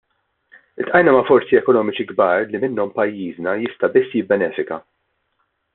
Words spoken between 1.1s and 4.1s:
ma' forzi ekonomiċi kbar li minnhom pajjiżna jista'